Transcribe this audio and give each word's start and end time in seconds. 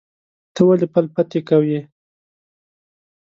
ته 0.53 0.61
ولې 0.67 0.87
پل 0.93 1.05
پتی 1.13 1.39
کوې؟ 1.49 1.79